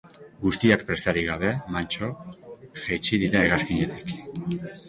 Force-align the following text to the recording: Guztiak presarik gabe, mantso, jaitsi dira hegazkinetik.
Guztiak 0.45 0.83
presarik 0.87 1.27
gabe, 1.27 1.51
mantso, 1.75 2.09
jaitsi 2.87 3.23
dira 3.25 3.47
hegazkinetik. 3.47 4.19